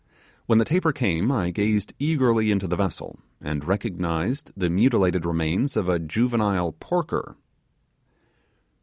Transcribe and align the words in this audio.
When 0.47 0.57
the 0.57 0.65
taper 0.65 0.91
came, 0.91 1.31
I 1.31 1.51
gazed 1.51 1.93
eagerly 1.99 2.49
into 2.49 2.65
the 2.65 2.75
vessel, 2.75 3.19
and 3.39 3.63
recognized 3.63 4.51
the 4.57 4.67
mutilated 4.67 5.27
remains 5.27 5.77
of 5.77 5.87
a 5.87 5.99
juvenile 5.99 6.71
porker! 6.71 7.35